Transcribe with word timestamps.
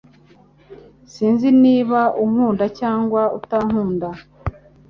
Sinzi 1.13 1.47
niba 1.63 1.99
unkunda 2.23 2.65
cyangwa 2.79 3.21
utankunda 3.37 4.07